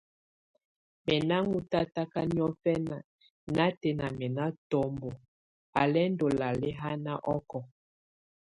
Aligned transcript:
Mɛ́ 1.05 1.17
ná 1.29 1.37
ŋɔ́ 1.47 1.61
tataka 1.71 2.21
niɔ̀fǝnà 2.33 2.97
natɛna 3.55 4.05
mɛ́ 4.17 4.29
ná 4.37 4.45
tɔmbɔ 4.69 5.09
á 5.79 5.83
lɛ́ 5.93 6.05
ndɔ́ 6.13 6.29
lalɛ́haná 6.39 7.13
ɔkɔɔ. 7.35 7.61